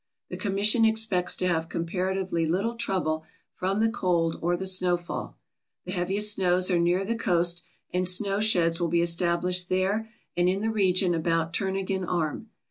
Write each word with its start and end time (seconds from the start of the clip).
The 0.29 0.37
Com 0.37 0.55
mission 0.55 0.83
expects 0.83 1.35
to 1.35 1.47
have 1.47 1.69
comparatively 1.69 2.47
little 2.47 2.73
trouble 2.73 3.23
from 3.53 3.79
the 3.81 3.91
cold 3.91 4.39
or 4.41 4.57
the 4.57 4.65
snowfall. 4.65 5.37
The 5.85 5.91
heaviest 5.91 6.33
snows 6.33 6.71
are 6.71 6.79
near 6.79 7.05
the 7.05 7.13
coast, 7.15 7.61
and 7.93 8.07
snow 8.07 8.39
sheds 8.39 8.79
will 8.81 8.87
be 8.87 9.01
established 9.03 9.69
there 9.69 10.09
and 10.35 10.49
in 10.49 10.61
the 10.61 10.71
region 10.71 11.13
about 11.13 11.53
Turnagain 11.53 12.03
Arm. 12.07 12.49